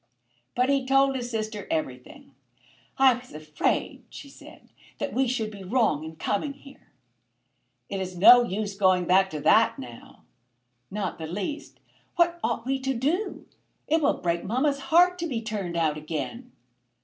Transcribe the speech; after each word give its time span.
But 0.55 0.69
he 0.69 0.83
told 0.83 1.15
his 1.15 1.29
sister 1.29 1.67
everything. 1.69 2.33
"I 2.97 3.13
was 3.13 3.35
afraid," 3.35 4.03
she 4.09 4.29
said, 4.29 4.69
"that 4.97 5.13
we 5.13 5.27
should 5.27 5.51
be 5.51 5.63
wrong 5.63 6.03
in 6.03 6.15
coming 6.15 6.53
here." 6.53 6.87
"It 7.87 8.01
is 8.01 8.17
no 8.17 8.41
use 8.41 8.75
going 8.75 9.05
back 9.05 9.29
to 9.29 9.39
that 9.41 9.77
now." 9.77 10.23
"Not 10.89 11.19
the 11.19 11.27
least. 11.27 11.79
What 12.15 12.39
ought 12.43 12.65
we 12.65 12.79
to 12.79 12.95
do? 12.95 13.45
It 13.87 14.01
will 14.01 14.15
break 14.17 14.43
mamma's 14.43 14.79
heart 14.89 15.19
to 15.19 15.27
be 15.27 15.39
turned 15.39 15.77
out 15.77 15.97
again." 15.97 16.51